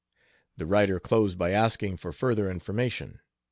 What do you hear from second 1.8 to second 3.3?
for further information.